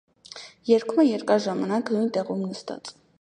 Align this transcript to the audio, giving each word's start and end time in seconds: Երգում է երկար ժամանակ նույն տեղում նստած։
Երգում 0.69 1.01
է 1.03 1.05
երկար 1.07 1.43
ժամանակ 1.45 1.95
նույն 1.97 2.11
տեղում 2.17 2.43
նստած։ 2.47 2.91